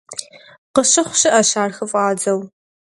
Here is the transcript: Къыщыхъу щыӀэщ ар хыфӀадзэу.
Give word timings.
Къыщыхъу 0.73 1.17
щыӀэщ 1.19 1.51
ар 1.63 1.71
хыфӀадзэу. 1.77 2.39